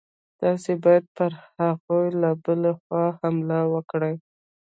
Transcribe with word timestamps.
تاسي 0.39 0.73
باید 0.83 1.05
پر 1.17 1.31
هغوی 1.59 2.07
له 2.21 2.31
بلې 2.43 2.71
خوا 2.81 3.05
حمله 3.21 3.59
وکړئ. 3.73 4.15